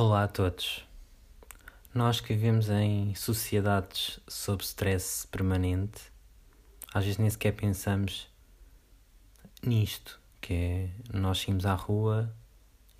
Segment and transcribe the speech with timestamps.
[0.00, 0.86] Olá a todos.
[1.92, 6.12] Nós que vivemos em sociedades sob stress permanente,
[6.94, 8.28] às vezes nem sequer pensamos
[9.60, 12.32] nisto, que é nós saímos à rua.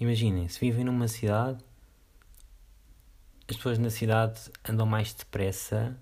[0.00, 1.64] Imaginem, se vivem numa cidade,
[3.48, 5.96] as pessoas na cidade andam mais depressa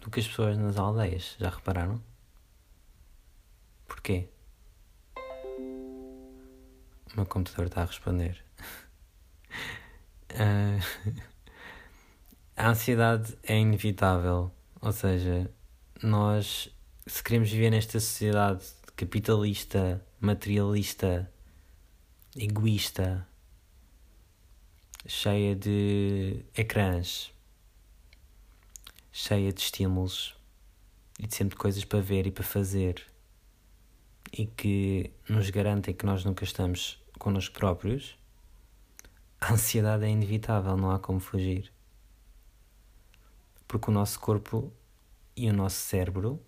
[0.00, 1.36] do que as pessoas nas aldeias.
[1.38, 2.02] Já repararam?
[3.86, 4.30] Porquê?
[5.14, 8.42] O meu computador está a responder.
[10.32, 11.12] Uh,
[12.56, 14.50] a ansiedade é inevitável,
[14.80, 15.50] ou seja,
[16.02, 16.70] nós,
[17.06, 18.64] se queremos viver nesta sociedade
[18.96, 21.30] capitalista, materialista,
[22.36, 23.26] egoísta,
[25.06, 27.32] cheia de ecrãs,
[29.10, 30.34] cheia de estímulos
[31.18, 33.04] e de sempre coisas para ver e para fazer
[34.32, 38.16] e que nos garantem que nós nunca estamos connosco próprios
[39.42, 41.72] a ansiedade é inevitável, não há como fugir.
[43.66, 44.72] Porque o nosso corpo
[45.36, 46.40] e o nosso cérebro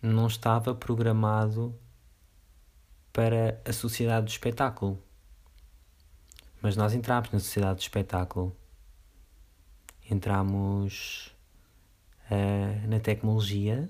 [0.00, 1.78] não estava programado
[3.12, 4.98] para a sociedade do espetáculo.
[6.62, 8.56] Mas nós entramos na sociedade do espetáculo.
[10.10, 11.36] Entramos
[12.30, 13.86] uh, na tecnologia,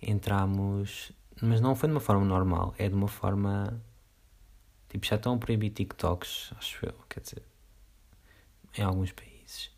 [0.00, 3.78] entramos, mas não foi de uma forma normal, é de uma forma
[4.88, 7.42] Tipo, já estão a proibir TikToks, acho eu, quer dizer,
[8.76, 9.70] em alguns países.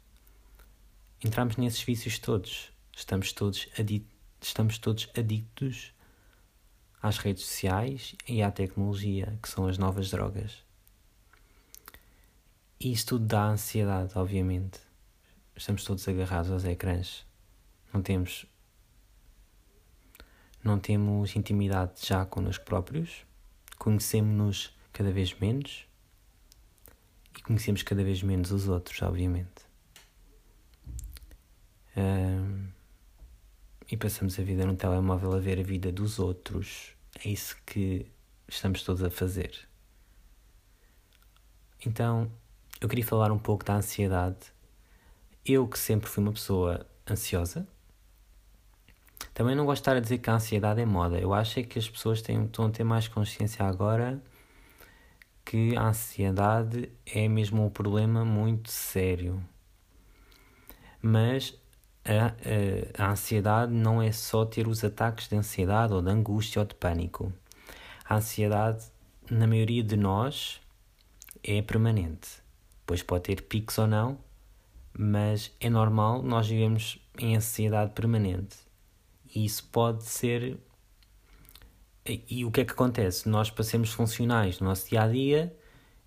[1.23, 2.73] Entramos nesses vícios todos.
[2.97, 3.69] Estamos todos,
[4.41, 5.93] estamos todos adictos
[7.03, 10.63] às redes sociais e à tecnologia, que são as novas drogas.
[12.79, 14.81] E isso tudo dá ansiedade, obviamente.
[15.57, 17.27] Estamos todos agarrados aos ecrãs.
[17.93, 18.47] Não temos
[20.63, 23.25] não temos intimidade já connosco próprios,
[23.79, 25.87] conhecemos-nos cada vez menos
[27.37, 29.69] e conhecemos cada vez menos os outros, obviamente.
[33.91, 36.95] E passamos a vida no telemóvel a ver a vida dos outros.
[37.25, 38.07] É isso que
[38.49, 39.69] estamos todos a fazer.
[41.85, 42.31] Então,
[42.81, 44.53] eu queria falar um pouco da ansiedade.
[45.45, 47.67] Eu, que sempre fui uma pessoa ansiosa,
[49.35, 51.19] também não gosto de estar a dizer que a ansiedade é moda.
[51.19, 54.23] Eu acho é que as pessoas têm, estão a ter mais consciência agora
[55.51, 59.45] que a ansiedade é mesmo um problema muito sério.
[61.03, 61.59] Mas
[62.05, 62.27] a,
[63.01, 66.65] a, a, ansiedade não é só ter os ataques de ansiedade ou de angústia ou
[66.65, 67.33] de pânico.
[68.09, 68.85] A ansiedade,
[69.29, 70.61] na maioria de nós,
[71.43, 72.29] é permanente.
[72.87, 74.19] Pois pode ter picos ou não,
[74.97, 78.57] mas é normal nós vivemos em ansiedade permanente.
[79.35, 80.61] E isso pode ser
[82.07, 83.29] e, e o que é que acontece?
[83.29, 85.57] Nós, para sermos funcionais no nosso dia a dia,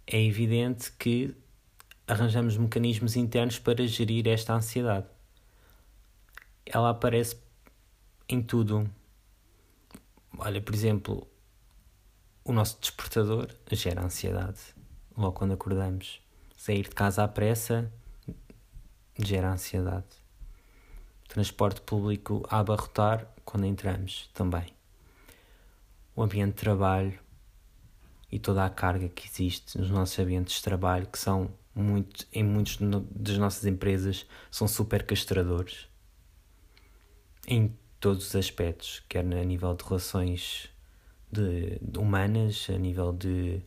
[0.08, 1.36] é evidente que
[2.08, 5.08] arranjamos mecanismos internos para gerir esta ansiedade.
[6.66, 7.38] Ela aparece
[8.28, 8.90] em tudo.
[10.38, 11.28] Olha, por exemplo,
[12.44, 14.60] o nosso despertador gera ansiedade
[15.16, 16.22] logo quando acordamos.
[16.58, 17.92] Sair de casa à pressa
[19.18, 20.08] gera ansiedade.
[21.28, 24.82] Transporte público a abarrotar quando entramos também
[26.16, 27.19] o ambiente de trabalho
[28.31, 32.44] e toda a carga que existe nos nossos ambientes de trabalho, que são muito, em
[32.44, 32.78] muitas
[33.12, 35.88] das nossas empresas, são super castradores
[37.47, 40.69] em todos os aspectos, quer a nível de relações
[41.31, 43.62] de, de humanas, a nível de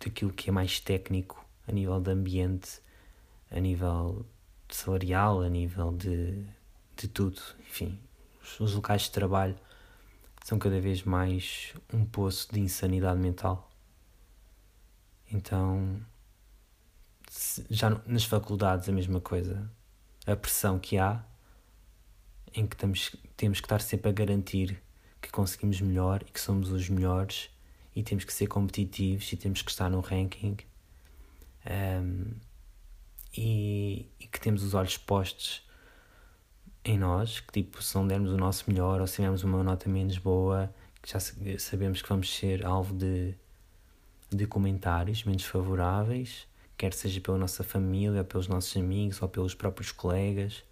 [0.00, 2.80] daquilo que é mais técnico, a nível de ambiente,
[3.50, 4.26] a nível
[4.68, 6.44] salarial, a nível de,
[6.96, 7.98] de tudo, enfim,
[8.42, 9.56] os, os locais de trabalho
[10.46, 13.68] são cada vez mais um poço de insanidade mental.
[15.28, 16.00] Então,
[17.68, 19.68] já nas faculdades a mesma coisa.
[20.24, 21.24] A pressão que há,
[22.54, 24.80] em que temos, temos que estar sempre a garantir
[25.20, 27.50] que conseguimos melhor e que somos os melhores
[27.96, 30.58] e temos que ser competitivos e temos que estar no ranking
[31.66, 32.34] um,
[33.36, 35.65] e, e que temos os olhos postos
[36.86, 39.88] em nós, que tipo, se não dermos o nosso melhor ou se tivermos uma nota
[39.88, 40.72] menos boa,
[41.02, 41.18] que já
[41.58, 43.34] sabemos que vamos ser alvo de,
[44.30, 46.46] de comentários menos favoráveis,
[46.76, 50.62] quer seja pela nossa família, pelos nossos amigos ou pelos próprios colegas.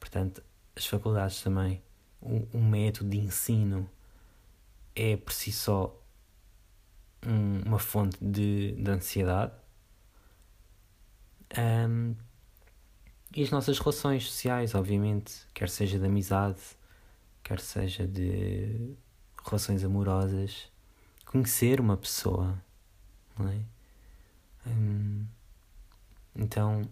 [0.00, 0.42] Portanto,
[0.74, 1.82] as faculdades também,
[2.22, 3.88] um, um método de ensino
[4.96, 5.94] é por si só
[7.26, 9.52] um, uma fonte de, de ansiedade.
[11.58, 12.14] Um,
[13.34, 16.60] e as nossas relações sociais, obviamente, quer seja de amizade,
[17.42, 18.94] quer seja de
[19.44, 20.70] relações amorosas,
[21.26, 22.62] conhecer uma pessoa,
[23.38, 23.60] não é?
[24.66, 25.26] Hum,
[26.34, 26.82] Então,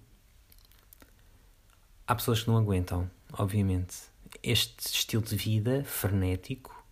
[2.07, 3.97] há pessoas que não aguentam, obviamente,
[4.43, 6.85] este estilo de vida frenético,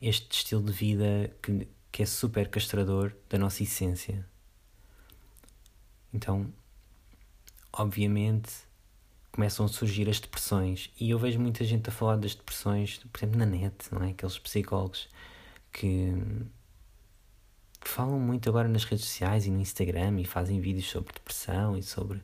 [0.00, 4.26] este estilo de vida que, que é super castrador da nossa essência.
[6.12, 6.52] Então,
[7.72, 8.65] obviamente,
[9.36, 10.90] começam a surgir as depressões.
[10.98, 14.10] E eu vejo muita gente a falar das depressões, por exemplo, na net, não é?
[14.10, 15.08] Aqueles psicólogos
[15.70, 16.14] que
[17.82, 21.82] falam muito agora nas redes sociais e no Instagram e fazem vídeos sobre depressão e
[21.82, 22.20] sobre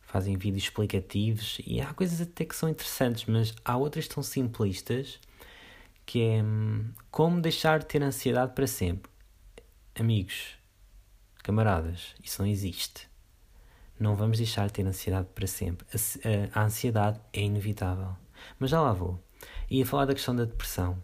[0.00, 5.18] fazem vídeos explicativos e há coisas até que são interessantes, mas há outras tão simplistas
[6.06, 9.10] que é hum, como deixar de ter ansiedade para sempre.
[9.96, 10.56] Amigos,
[11.42, 13.08] camaradas, isso não existe.
[14.04, 15.86] Não vamos deixar de ter ansiedade para sempre.
[16.52, 18.14] A, ansiedade é inevitável.
[18.58, 19.18] Mas já lá vou.
[19.70, 20.98] Ia falar da questão da depressão.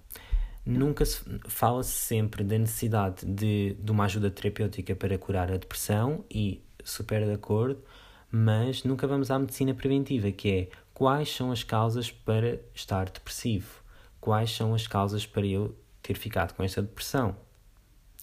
[0.67, 6.27] Nunca se fala-se sempre da necessidade de, de uma ajuda terapêutica para curar a depressão
[6.31, 7.83] e super de acordo,
[8.31, 13.83] mas nunca vamos à medicina preventiva, que é quais são as causas para estar depressivo?
[14.21, 17.35] Quais são as causas para eu ter ficado com esta depressão?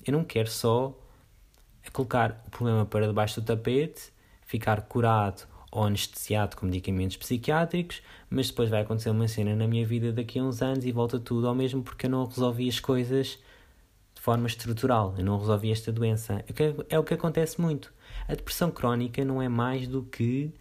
[0.05, 0.95] Eu não quero só
[1.91, 4.15] colocar o problema para debaixo do tapete
[4.47, 9.85] ficar curado ou anestesiado com medicamentos psiquiátricos, mas depois vai acontecer uma cena na minha
[9.85, 12.79] vida daqui a uns anos e volta tudo ao mesmo porque eu não resolvi as
[12.79, 13.37] coisas
[14.15, 16.43] de forma estrutural, eu não resolvi esta doença.
[16.47, 17.93] É, é o que acontece muito.
[18.27, 20.51] A depressão crónica não é mais do que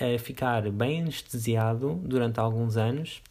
[0.00, 3.22] uh, ficar bem anestesiado durante alguns anos,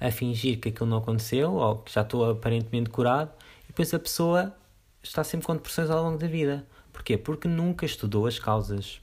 [0.00, 3.30] a fingir que aquilo não aconteceu ou que já estou aparentemente curado,
[3.64, 4.54] e depois a pessoa
[5.02, 6.66] está sempre com depressões ao longo da vida.
[6.92, 7.16] Porquê?
[7.16, 9.00] Porque nunca estudou as causas.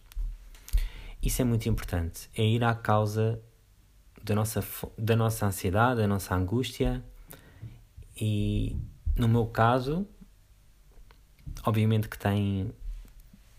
[1.21, 2.29] Isso é muito importante.
[2.35, 3.41] É ir à causa
[4.23, 4.63] da nossa,
[4.97, 7.03] da nossa ansiedade, da nossa angústia.
[8.19, 8.75] E
[9.15, 10.05] no meu caso,
[11.65, 12.71] obviamente que tem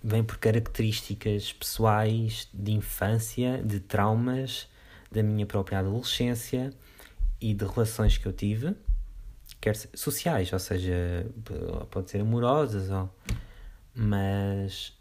[0.03, 4.69] vem por características pessoais de infância, de traumas
[5.11, 6.73] da minha própria adolescência
[7.41, 8.77] e de relações que eu tive,
[9.61, 11.27] quer sociais, ou seja,
[11.91, 13.11] pode ser amorosas ou
[13.99, 14.97] mas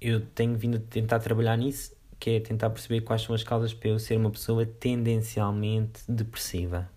[0.00, 3.74] eu tenho vindo a tentar trabalhar nisso, que é tentar perceber quais são as causas
[3.74, 6.88] para eu ser uma pessoa tendencialmente depressiva.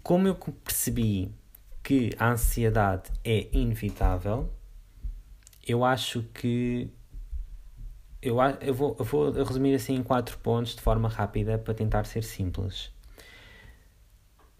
[0.00, 1.32] Como eu percebi
[1.82, 4.48] que a ansiedade é inevitável,
[5.66, 6.88] eu acho que
[8.20, 12.04] eu, eu, vou, eu vou resumir assim em quatro pontos de forma rápida para tentar
[12.04, 12.92] ser simples.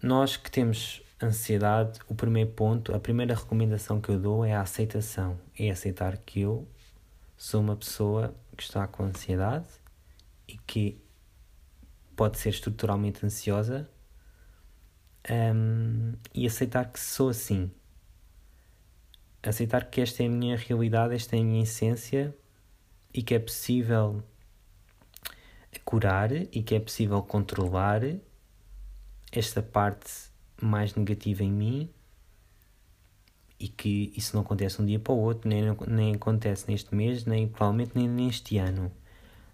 [0.01, 4.61] Nós que temos ansiedade, o primeiro ponto, a primeira recomendação que eu dou é a
[4.61, 5.39] aceitação.
[5.57, 6.67] É aceitar que eu
[7.37, 9.67] sou uma pessoa que está com ansiedade
[10.47, 11.01] e que
[12.15, 13.89] pode ser estruturalmente ansiosa
[15.29, 17.71] um, e aceitar que sou assim.
[19.41, 22.35] Aceitar que esta é a minha realidade, esta é a minha essência
[23.13, 24.23] e que é possível
[25.83, 28.01] curar e que é possível controlar
[29.31, 31.89] esta parte mais negativa em mim
[33.59, 37.25] e que isso não acontece um dia para o outro, nem, nem acontece neste mês,
[37.25, 38.91] nem provavelmente nem neste ano.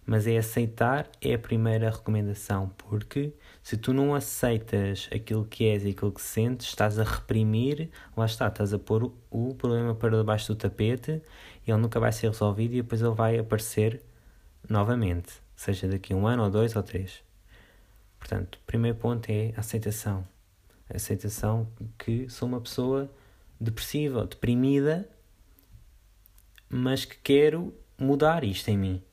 [0.06, 3.32] Mas é aceitar, é a primeira recomendação, porque
[3.62, 8.26] se tu não aceitas aquilo que és e aquilo que sentes, estás a reprimir, lá
[8.26, 11.22] está, estás a pôr o problema para debaixo do tapete
[11.68, 14.02] e ele nunca vai ser resolvido e depois ele vai aparecer
[14.68, 17.22] novamente, seja daqui a um ano ou dois ou três.
[18.18, 20.26] Portanto, o primeiro ponto é aceitação
[21.98, 23.12] que sou uma pessoa
[23.60, 25.08] depressiva deprimida,
[26.70, 29.04] mas que quero mudar isto em mim.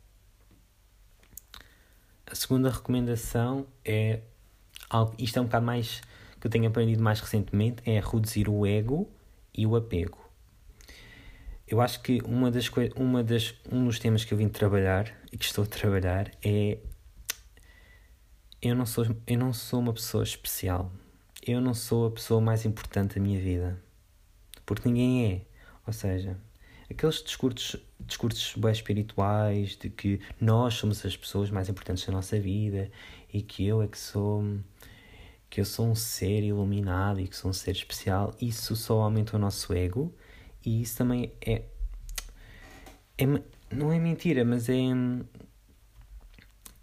[2.26, 4.20] A segunda recomendação é
[4.88, 6.00] algo, isto é um bocado mais
[6.40, 9.10] que eu tenho aprendido mais recentemente, é reduzir o ego
[9.54, 10.18] e o apego.
[11.66, 15.36] Eu acho que uma das uma das um dos temas que eu vim trabalhar e
[15.36, 16.78] que estou a trabalhar é
[18.62, 20.92] eu não sou eu não sou uma pessoa especial
[21.46, 23.80] eu não sou a pessoa mais importante da minha vida.
[24.64, 25.40] Porque ninguém é.
[25.86, 26.36] Ou seja,
[26.90, 32.38] aqueles discursos, discursos bem espirituais de que nós somos as pessoas mais importantes da nossa
[32.40, 32.90] vida
[33.32, 34.44] e que eu é que sou
[35.48, 39.36] que eu sou um ser iluminado e que sou um ser especial, isso só aumenta
[39.36, 40.12] o nosso ego
[40.64, 41.62] e isso também é,
[43.16, 43.24] é
[43.70, 44.74] não é mentira, mas é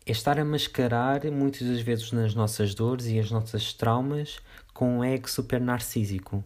[0.06, 4.40] é estar a mascarar muitas das vezes nas nossas dores e as nossas traumas
[4.74, 6.44] com um ego super narcísico.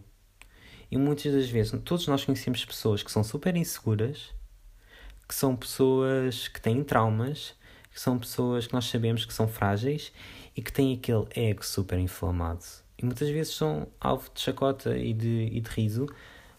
[0.90, 4.32] E muitas das vezes, todos nós conhecemos pessoas que são super inseguras,
[5.28, 7.54] que são pessoas que têm traumas,
[7.92, 10.12] que são pessoas que nós sabemos que são frágeis
[10.56, 12.64] e que têm aquele ego super inflamado.
[12.96, 16.06] E muitas vezes são alvo de chacota e de, e de riso,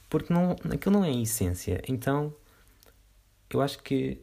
[0.10, 1.82] porque não, aquilo não é a essência.
[1.88, 2.34] Então,
[3.50, 4.22] eu acho que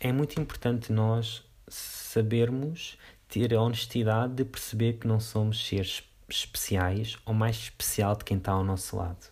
[0.00, 7.18] é muito importante nós sabermos ter a honestidade de perceber que não somos seres especiais
[7.26, 9.30] ou mais especial de quem está ao nosso lado.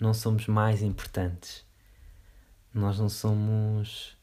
[0.00, 1.64] Não somos mais importantes.
[2.72, 4.16] Nós não somos.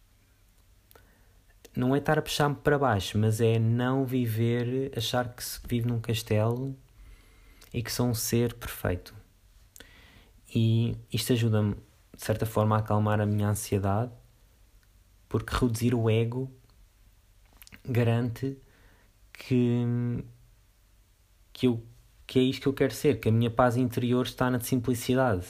[1.75, 5.87] Não é estar a puxar-me para baixo, mas é não viver, achar que se vive
[5.87, 6.75] num castelo
[7.73, 9.15] e que sou um ser perfeito.
[10.53, 14.11] E isto ajuda-me, de certa forma, a acalmar a minha ansiedade,
[15.31, 16.51] porque reduzir o ego
[17.85, 18.57] garante
[19.31, 19.81] que,
[21.53, 21.81] que, eu,
[22.27, 25.47] que é isto que eu quero ser, que a minha paz interior está na simplicidade.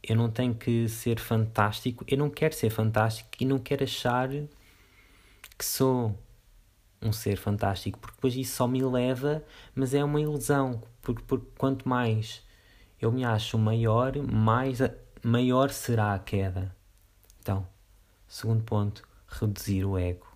[0.00, 4.28] Eu não tenho que ser fantástico, eu não quero ser fantástico e não quero achar
[4.28, 6.16] que sou
[7.02, 9.42] um ser fantástico, porque depois isso só me leva,
[9.74, 12.44] mas é uma ilusão, porque, porque quanto mais
[13.00, 14.78] eu me acho maior, mais
[15.20, 16.72] maior será a queda.
[17.40, 17.73] Então,
[18.34, 20.26] segundo ponto, reduzir o ego.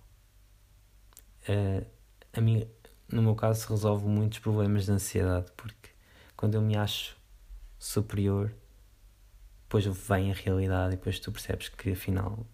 [1.49, 1.85] Uh,
[2.31, 2.65] a mim,
[3.11, 5.89] no meu caso, resolve muitos problemas de ansiedade, porque
[6.37, 7.17] quando eu me acho
[7.77, 8.53] superior,
[9.63, 12.47] depois vem a realidade e depois tu percebes que afinal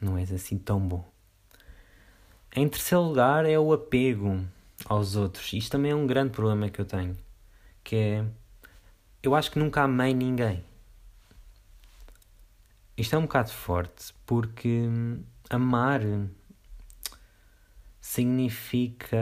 [0.00, 1.04] não és assim tão bom.
[2.54, 4.46] Em terceiro lugar é o apego
[4.84, 5.52] aos outros.
[5.52, 7.18] Isto também é um grande problema que eu tenho,
[7.82, 8.24] que é
[9.24, 10.69] eu acho que nunca amei ninguém.
[13.00, 14.90] Isto é um bocado forte porque
[15.48, 16.02] amar
[17.98, 19.16] significa.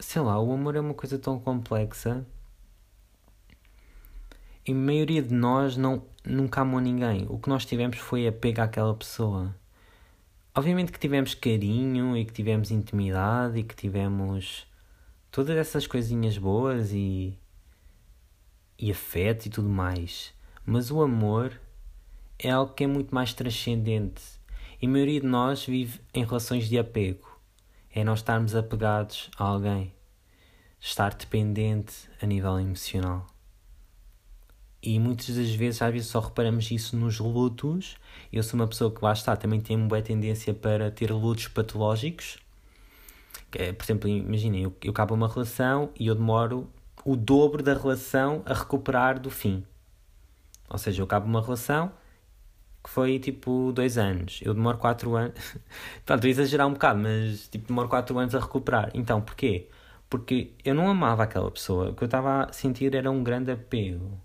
[0.00, 2.24] Sei lá, o amor é uma coisa tão complexa
[4.66, 7.26] e a maioria de nós não, nunca amou ninguém.
[7.28, 9.54] O que nós tivemos foi apego àquela pessoa.
[10.54, 14.66] Obviamente que tivemos carinho e que tivemos intimidade e que tivemos
[15.30, 17.38] todas essas coisinhas boas e,
[18.78, 20.32] e afeto e tudo mais.
[20.64, 21.65] Mas o amor
[22.38, 24.22] é algo que é muito mais transcendente
[24.80, 27.40] e a maioria de nós vive em relações de apego.
[27.90, 29.92] É nós estarmos apegados a alguém,
[30.78, 33.26] estar dependente a nível emocional.
[34.82, 37.96] E muitas das vezes, às vezes, só reparamos isso nos lutos.
[38.30, 41.48] Eu sou uma pessoa que lá está, também tem uma boa tendência para ter lutos
[41.48, 42.38] patológicos.
[43.52, 46.68] É, por exemplo, imaginem, eu, eu acabo uma relação e eu demoro
[47.04, 49.64] o dobro da relação a recuperar do fim.
[50.68, 51.90] Ou seja, eu acabo uma relação
[52.86, 54.40] que foi tipo dois anos.
[54.42, 55.34] Eu demoro quatro anos.
[56.06, 58.90] Pronto, estou a exagerar um bocado, mas tipo, demoro quatro anos a recuperar.
[58.94, 59.68] Então, porquê?
[60.08, 61.90] Porque eu não amava aquela pessoa.
[61.90, 64.20] O que eu estava a sentir era um grande apego.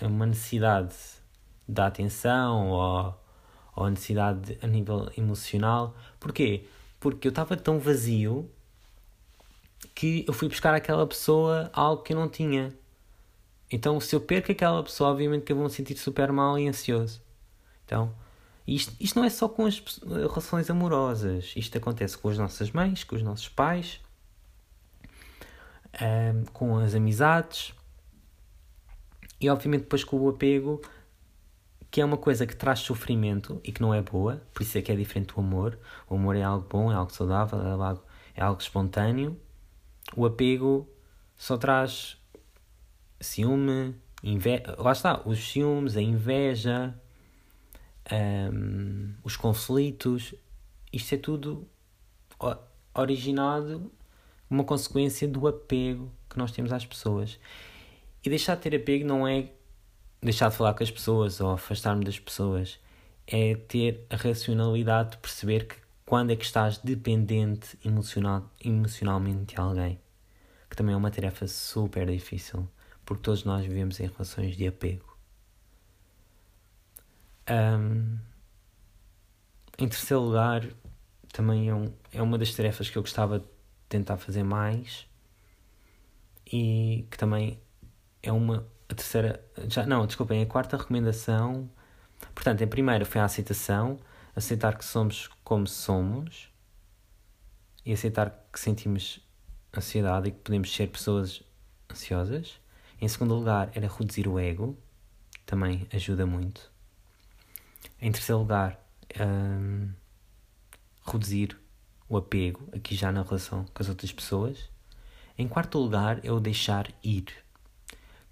[0.00, 0.94] É uma necessidade
[1.68, 3.20] da atenção ou,
[3.74, 5.96] ou necessidade a nível emocional.
[6.20, 6.66] Porquê?
[7.00, 8.48] Porque eu estava tão vazio
[9.94, 12.72] que eu fui buscar aquela pessoa algo que eu não tinha.
[13.72, 16.68] Então, se eu perco aquela pessoa, obviamente que eu vou me sentir super mal e
[16.68, 17.20] ansioso.
[17.90, 18.14] Então,
[18.64, 21.52] isto, isto não é só com as relações amorosas.
[21.56, 24.00] Isto acontece com as nossas mães, com os nossos pais,
[26.00, 27.74] um, com as amizades
[29.40, 30.80] e, obviamente, depois com o apego,
[31.90, 34.82] que é uma coisa que traz sofrimento e que não é boa, por isso é
[34.82, 35.76] que é diferente do amor.
[36.08, 38.04] O amor é algo bom, é algo saudável, é algo,
[38.36, 39.36] é algo espontâneo.
[40.14, 40.88] O apego
[41.36, 42.16] só traz
[43.18, 43.96] ciúme.
[44.78, 46.94] Lá está, os ciúmes, a inveja,
[48.12, 50.34] um, os conflitos,
[50.92, 51.66] isto é tudo
[52.94, 53.90] originado
[54.48, 57.38] uma consequência do apego que nós temos às pessoas.
[58.24, 59.50] E deixar de ter apego não é
[60.20, 62.78] deixar de falar com as pessoas ou afastar-me das pessoas,
[63.26, 69.60] é ter a racionalidade de perceber que quando é que estás dependente emocional, emocionalmente de
[69.60, 69.98] alguém,
[70.68, 72.68] que também é uma tarefa super difícil,
[73.04, 75.09] porque todos nós vivemos em relações de apego.
[77.50, 78.16] Um,
[79.78, 80.64] em terceiro lugar,
[81.32, 83.46] também é, um, é uma das tarefas que eu gostava de
[83.88, 85.06] tentar fazer mais
[86.46, 87.60] e que também
[88.22, 91.70] é uma a terceira já não desculpem a quarta recomendação.
[92.34, 93.98] Portanto a primeira foi a aceitação
[94.34, 96.52] aceitar que somos como somos
[97.84, 99.20] e aceitar que sentimos
[99.76, 101.42] ansiedade e que podemos ser pessoas
[101.90, 102.60] ansiosas.
[103.00, 104.76] Em segundo lugar era reduzir o ego
[105.46, 106.69] também ajuda muito
[108.00, 108.78] em terceiro lugar,
[109.20, 109.90] um,
[111.06, 111.56] reduzir
[112.08, 114.68] o apego, aqui já na relação com as outras pessoas.
[115.38, 117.26] Em quarto lugar, é o deixar ir,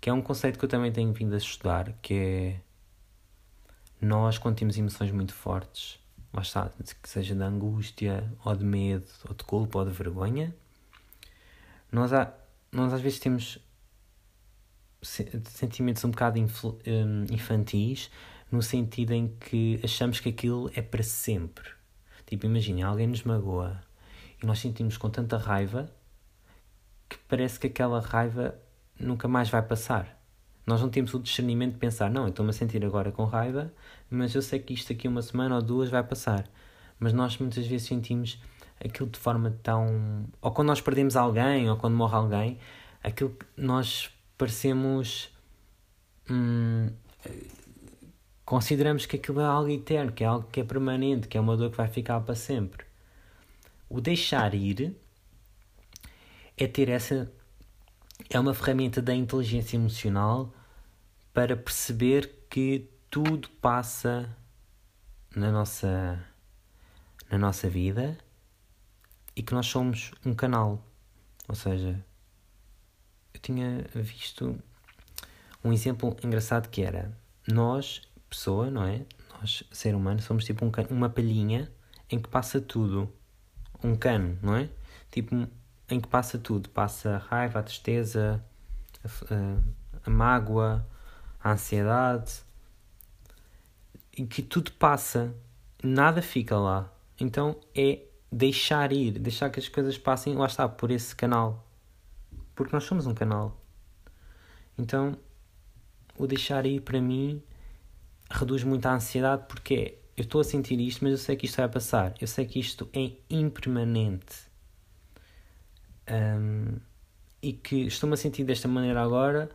[0.00, 2.60] que é um conceito que eu também tenho vindo a estudar, que é
[4.00, 5.98] nós, quando temos emoções muito fortes,
[6.32, 6.42] lá
[7.02, 10.54] que seja de angústia, ou de medo, ou de culpa, ou de vergonha,
[11.90, 12.32] nós, há,
[12.70, 13.58] nós às vezes temos
[15.00, 18.10] sentimentos um bocado hum, infantis,
[18.50, 21.68] no sentido em que achamos que aquilo é para sempre.
[22.26, 23.80] Tipo, imaginem, alguém nos magoa
[24.42, 25.90] e nós sentimos com tanta raiva
[27.08, 28.54] que parece que aquela raiva
[28.98, 30.18] nunca mais vai passar.
[30.66, 33.72] Nós não temos o discernimento de pensar, não, eu estou-me a sentir agora com raiva,
[34.10, 36.46] mas eu sei que isto aqui uma semana ou duas vai passar.
[37.00, 38.38] Mas nós muitas vezes sentimos
[38.84, 40.26] aquilo de forma tão.
[40.42, 42.58] Ou quando nós perdemos alguém, ou quando morre alguém,
[43.02, 45.30] aquilo que nós parecemos.
[46.30, 46.90] Hum,
[48.48, 51.54] consideramos que aquilo é algo eterno, que é algo que é permanente, que é uma
[51.54, 52.86] dor que vai ficar para sempre.
[53.90, 54.96] O deixar ir
[56.56, 57.30] é ter essa.
[58.30, 60.50] É uma ferramenta da inteligência emocional
[61.34, 64.34] para perceber que tudo passa
[65.36, 66.18] na nossa,
[67.30, 68.16] na nossa vida
[69.36, 70.82] e que nós somos um canal.
[71.46, 72.02] Ou seja,
[73.34, 74.58] eu tinha visto
[75.62, 77.14] um exemplo engraçado que era
[77.46, 79.04] nós, pessoa, não é?
[79.40, 81.70] Nós, ser humano, somos tipo um uma palhinha
[82.10, 83.12] em que passa tudo.
[83.82, 84.68] Um cano, não é?
[85.10, 85.48] Tipo,
[85.88, 86.68] em que passa tudo.
[86.68, 88.44] Passa a raiva, a tristeza,
[89.04, 89.58] a, a,
[90.06, 90.86] a mágoa,
[91.42, 92.42] a ansiedade.
[94.16, 95.34] E que tudo passa.
[95.82, 96.92] Nada fica lá.
[97.20, 101.66] Então é deixar ir, deixar que as coisas passem, lá está, por esse canal.
[102.54, 103.60] Porque nós somos um canal.
[104.76, 105.16] Então,
[106.16, 107.42] o deixar ir para mim
[108.30, 111.56] reduz muito a ansiedade porque eu estou a sentir isto, mas eu sei que isto
[111.56, 112.14] vai passar.
[112.20, 114.48] Eu sei que isto é impermanente.
[116.10, 116.78] Um,
[117.40, 119.48] e que estou-me a sentir desta maneira agora,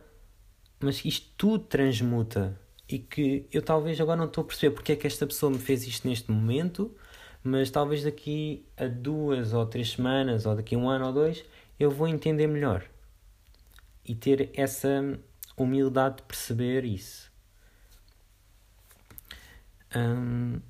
[0.80, 2.58] mas isto tudo transmuta.
[2.88, 5.58] E que eu talvez agora não estou a perceber porque é que esta pessoa me
[5.58, 6.94] fez isto neste momento,
[7.42, 11.44] mas talvez daqui a duas ou três semanas, ou daqui a um ano ou dois,
[11.78, 12.84] eu vou entender melhor.
[14.02, 15.18] E ter essa
[15.56, 17.33] humildade de perceber isso.
[19.96, 20.60] Um,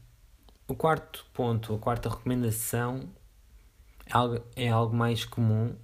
[0.68, 3.08] o quarto ponto, a quarta recomendação
[4.06, 5.74] é algo, é algo mais comum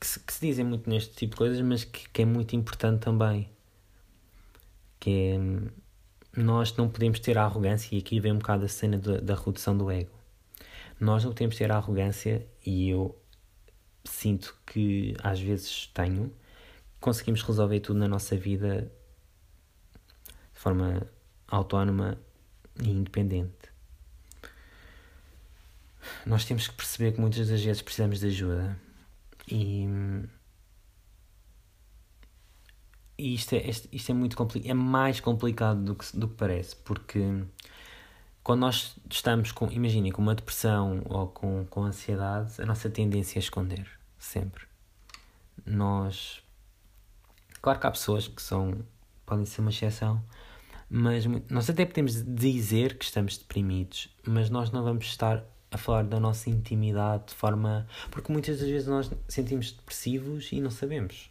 [0.00, 2.56] que se, que se dizem muito neste tipo de coisas, mas que, que é muito
[2.56, 3.50] importante também.
[4.98, 5.84] Que é
[6.36, 9.34] nós não podemos ter a arrogância, e aqui vem um bocado a cena da, da
[9.34, 10.10] redução do ego.
[10.98, 13.16] Nós não temos ter a arrogância, e eu
[14.04, 16.34] sinto que às vezes tenho,
[17.00, 18.90] conseguimos resolver tudo na nossa vida
[20.26, 21.06] de forma
[21.46, 22.18] autónoma
[22.82, 23.72] e independente.
[26.26, 28.78] Nós temos que perceber que muitas das vezes precisamos de ajuda
[29.48, 29.86] e,
[33.18, 36.76] e isto, é, isto é muito complicado, é mais complicado do que, do que parece,
[36.76, 37.44] porque
[38.42, 43.38] quando nós estamos com, imaginem, com uma depressão ou com, com ansiedade, a nossa tendência
[43.38, 44.64] é esconder, sempre.
[45.64, 46.42] Nós,
[47.62, 48.84] claro que há pessoas que são,
[49.24, 50.22] podem ser uma exceção,
[50.88, 55.44] mas nós até podemos dizer que estamos deprimidos, mas nós não vamos estar
[55.74, 57.86] a falar da nossa intimidade de forma.
[58.10, 61.30] Porque muitas das vezes nós sentimos depressivos e não sabemos.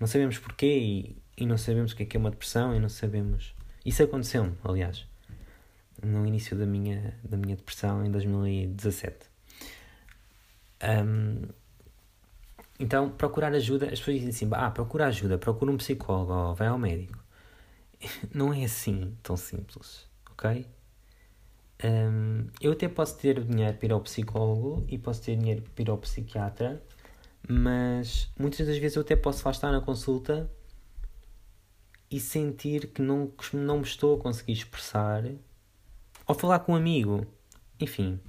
[0.00, 2.80] Não sabemos porquê e, e não sabemos o que é, que é uma depressão e
[2.80, 3.54] não sabemos.
[3.84, 5.06] Isso aconteceu-me, aliás,
[6.02, 9.30] no início da minha, da minha depressão em 2017.
[10.82, 11.42] Um,
[12.80, 16.66] então, procurar ajuda, as pessoas dizem assim: ah, procura ajuda, procura um psicólogo, ou vai
[16.66, 17.21] ao médico.
[18.34, 20.66] não é assim tão simples, ok?
[21.84, 25.82] Um, eu até posso ter dinheiro para ir ao psicólogo e posso ter dinheiro para
[25.82, 26.82] ir ao psiquiatra,
[27.48, 30.50] mas muitas das vezes eu até posso lá estar na consulta
[32.10, 35.24] e sentir que não, que não me estou a conseguir expressar
[36.26, 37.26] ou falar com um amigo.
[37.80, 38.20] Enfim,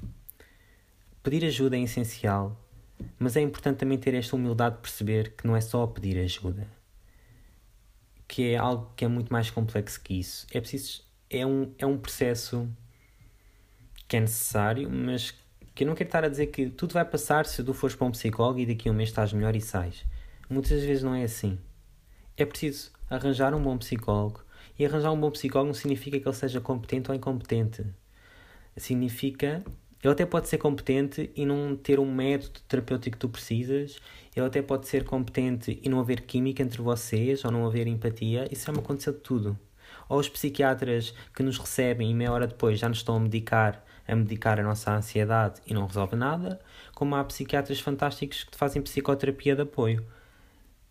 [1.22, 2.60] pedir ajuda é essencial,
[3.20, 6.68] mas é importante também ter esta humildade de perceber que não é só pedir ajuda
[8.34, 10.48] que é algo que é muito mais complexo que isso.
[10.52, 11.04] É preciso.
[11.30, 12.67] É um, é um processo
[14.08, 15.36] que é necessário, mas
[15.76, 18.08] que eu não quero estar a dizer que tudo vai passar se tu fores para
[18.08, 20.04] um psicólogo e daqui a um mês estás melhor e sais.
[20.50, 21.60] Muitas vezes não é assim.
[22.36, 24.43] É preciso arranjar um bom psicólogo.
[24.80, 27.86] E arranjar um bom psicólogo não significa que ele seja competente ou incompetente.
[28.76, 29.63] Significa.
[30.04, 34.02] Ele até pode ser competente e não ter um método terapêutico que tu precisas
[34.36, 38.48] ele até pode ser competente e não haver química entre vocês, ou não haver empatia,
[38.52, 39.58] isso já me aconteceu de tudo.
[40.10, 43.84] Ou os psiquiatras que nos recebem e meia hora depois já nos estão a medicar,
[44.08, 46.60] a medicar a nossa ansiedade e não resolve nada,
[46.96, 50.06] como há psiquiatras fantásticos que fazem psicoterapia de apoio.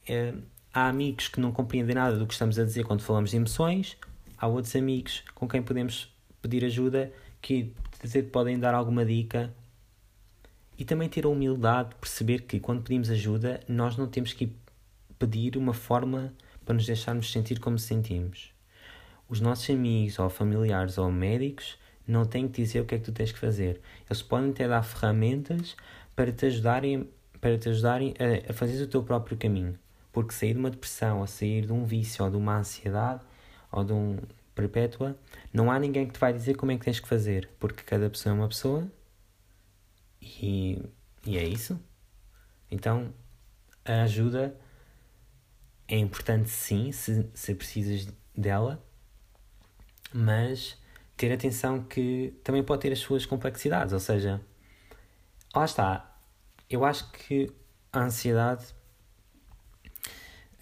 [0.08, 0.34] É,
[0.72, 3.96] há amigos que não compreendem nada do que estamos a dizer quando falamos de emoções,
[4.38, 7.72] há outros amigos com quem podemos pedir ajuda que
[8.30, 9.52] podem dar alguma dica
[10.78, 14.52] e também ter a humildade de perceber que quando pedimos ajuda, nós não temos que
[15.18, 16.32] pedir uma forma
[16.64, 18.52] para nos deixarmos sentir como sentimos.
[19.28, 23.04] Os nossos amigos, ou familiares, ou médicos não têm que dizer o que é que
[23.04, 23.80] tu tens que fazer.
[24.08, 25.76] Eles podem até dar ferramentas
[26.14, 27.08] para te ajudarem,
[27.40, 29.78] para te ajudarem a, a fazer o teu próprio caminho.
[30.12, 33.22] Porque sair de uma depressão, ou sair de um vício, ou de uma ansiedade,
[33.70, 34.18] ou de um
[34.54, 35.18] perpétua,
[35.52, 37.50] não há ninguém que te vai dizer como é que tens que fazer.
[37.58, 38.90] Porque cada pessoa é uma pessoa
[40.20, 40.82] e,
[41.24, 41.80] e é isso.
[42.70, 43.12] Então,
[43.84, 44.56] a ajuda
[45.88, 48.82] é importante sim, se, se precisas dela,
[50.12, 50.78] mas
[51.16, 54.40] ter atenção que também pode ter as suas complexidades, ou seja,
[55.54, 56.18] lá está,
[56.68, 57.52] eu acho que
[57.92, 58.74] a ansiedade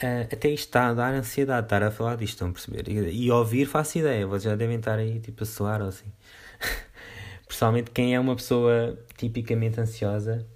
[0.03, 2.89] uh, até isto está a dar ansiedade, estar a falar disto, estão a perceber?
[2.89, 6.13] E, e ouvir faço ideia, vocês já devem estar aí tipo a soar ou assim.
[7.47, 10.47] Principalmente quem é uma pessoa tipicamente ansiosa,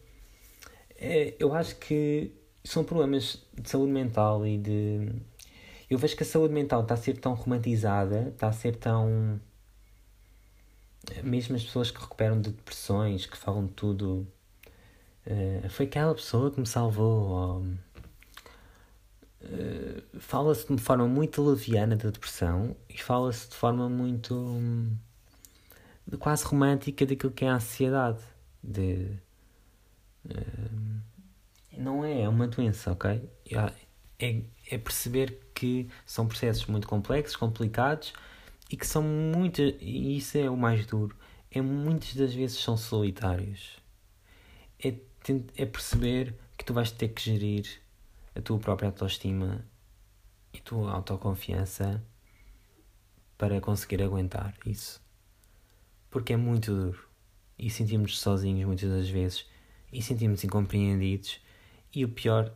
[0.96, 2.32] é, eu acho que
[2.64, 5.12] são problemas de saúde mental e de.
[5.90, 9.40] Eu vejo que a saúde mental está a ser tão romantizada, está a ser tão.
[11.22, 14.26] Mesmo as pessoas que recuperam de depressões, que falam de tudo.
[15.26, 17.28] Uh, foi aquela pessoa que me salvou.
[17.28, 17.66] Ou,
[19.44, 24.34] uh, fala-se de uma forma muito leviana da depressão e fala-se de forma muito.
[24.34, 24.96] Um,
[26.18, 28.22] quase romântica daquilo que é a ansiedade.
[28.62, 29.18] De.
[30.24, 31.00] Uh,
[31.76, 33.28] não é, é uma doença, ok?
[34.18, 38.12] É, é perceber que são processos muito complexos, complicados
[38.70, 41.16] e que são muitas, e isso é o mais duro,
[41.50, 43.78] é muitas das vezes são solitários.
[44.82, 44.94] É,
[45.56, 47.80] é perceber que tu vais ter que gerir
[48.34, 49.64] a tua própria autoestima
[50.52, 52.02] e tua autoconfiança
[53.36, 55.02] para conseguir aguentar isso.
[56.10, 57.08] Porque é muito duro
[57.58, 59.46] e sentimos-nos sozinhos muitas das vezes
[59.92, 61.40] e sentimos incompreendidos
[61.94, 62.52] e o pior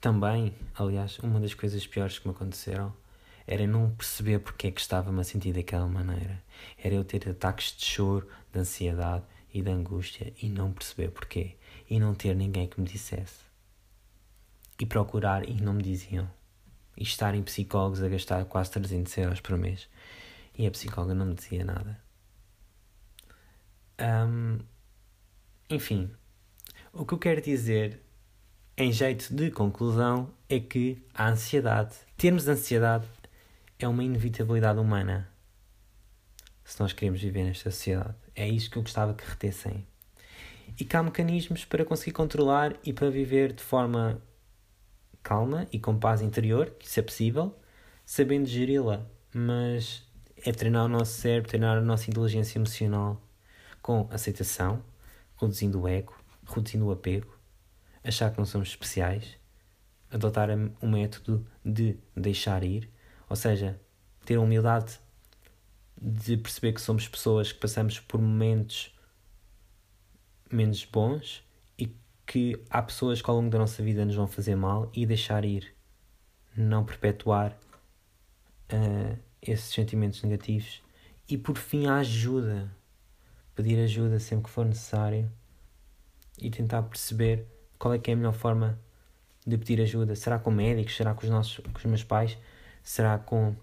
[0.00, 2.94] também, aliás, uma das coisas piores que me aconteceram
[3.46, 6.42] era não perceber porque é que estava-me a sentir daquela maneira.
[6.76, 9.24] Era eu ter ataques de choro, de ansiedade
[9.54, 11.56] e de angústia e não perceber porquê.
[11.88, 13.45] E não ter ninguém que me dissesse.
[14.78, 16.28] E procurar e não me diziam.
[16.96, 19.88] E estar em psicólogos a gastar quase 300 euros por mês.
[20.56, 22.00] E a psicóloga não me dizia nada.
[24.00, 24.58] Um,
[25.70, 26.10] enfim,
[26.92, 28.00] o que eu quero dizer
[28.78, 33.06] em jeito de conclusão, é que a ansiedade, termos ansiedade,
[33.78, 35.30] é uma inevitabilidade humana.
[36.62, 38.14] Se nós queremos viver nesta sociedade.
[38.34, 39.86] É isto que eu gostava que retessem.
[40.78, 44.20] E que há mecanismos para conseguir controlar e para viver de forma
[45.26, 47.52] calma e com paz interior, que isso é possível,
[48.04, 49.04] sabendo geri-la.
[49.34, 50.04] Mas
[50.36, 53.20] é treinar o nosso cérebro, treinar a nossa inteligência emocional
[53.82, 54.84] com aceitação,
[55.36, 57.36] reduzindo o ego, reduzindo o apego,
[58.04, 59.36] achar que não somos especiais,
[60.08, 60.48] adotar
[60.80, 62.88] o método de deixar ir,
[63.28, 63.80] ou seja,
[64.24, 65.00] ter a humildade
[66.00, 68.96] de perceber que somos pessoas que passamos por momentos
[70.52, 71.45] menos bons
[72.26, 75.44] que há pessoas que ao longo da nossa vida nos vão fazer mal e deixar
[75.44, 75.72] ir,
[76.56, 77.56] não perpetuar
[78.72, 80.82] uh, esses sentimentos negativos
[81.28, 82.70] e por fim a ajuda,
[83.54, 85.30] pedir ajuda sempre que for necessário
[86.38, 87.46] e tentar perceber
[87.78, 88.78] qual é que é a melhor forma
[89.46, 90.14] de pedir ajuda?
[90.14, 90.96] Será com médicos?
[90.96, 92.36] Será com os, nossos, com os meus pais?
[92.82, 93.56] Será com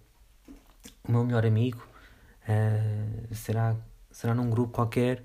[1.08, 1.86] o meu melhor amigo?
[2.48, 3.76] Uh, será,
[4.12, 5.24] será num grupo qualquer?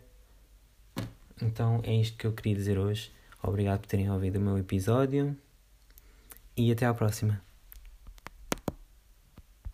[1.42, 3.12] Então é isto que eu queria dizer hoje.
[3.42, 5.36] Obrigado por terem ouvido o meu episódio
[6.56, 7.47] e até à próxima.